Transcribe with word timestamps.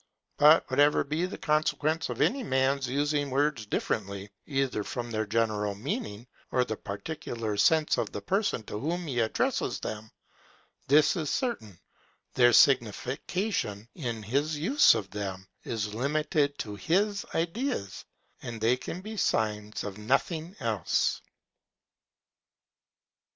But 0.39 0.67
whatever 0.71 1.03
be 1.03 1.27
the 1.27 1.37
consequence 1.37 2.09
of 2.09 2.21
any 2.21 2.41
man's 2.41 2.87
using 2.89 3.25
of 3.25 3.33
words 3.33 3.67
differently, 3.67 4.31
either 4.47 4.83
from 4.83 5.11
their 5.11 5.27
general 5.27 5.75
meaning, 5.75 6.25
or 6.51 6.65
the 6.65 6.75
particular 6.75 7.55
sense 7.55 7.99
of 7.99 8.11
the 8.11 8.19
person 8.23 8.63
to 8.63 8.79
whom 8.79 9.05
he 9.05 9.19
addresses 9.19 9.79
them; 9.79 10.09
this 10.87 11.15
is 11.15 11.29
certain, 11.29 11.79
their 12.33 12.51
signification, 12.51 13.87
in 13.93 14.23
his 14.23 14.57
use 14.57 14.95
of 14.95 15.11
them, 15.11 15.47
is 15.65 15.93
limited 15.93 16.57
to 16.57 16.73
his 16.77 17.23
ideas, 17.35 18.03
and 18.41 18.59
they 18.59 18.77
can 18.77 19.01
be 19.01 19.17
signs 19.17 19.83
of 19.83 19.99
nothing 19.99 20.55
else. 20.59 21.21